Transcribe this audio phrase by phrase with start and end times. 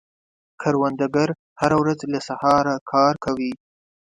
[0.61, 1.29] کروندګر
[1.61, 3.51] هره ورځ له سهاره کار کوي